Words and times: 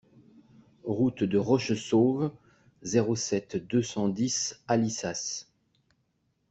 Route 0.87 1.23
de 1.23 1.37
Rochessauve, 1.37 2.31
zéro 2.81 3.15
sept, 3.15 3.55
deux 3.57 3.83
cent 3.83 4.09
dix 4.09 4.59
Alissas 4.67 5.45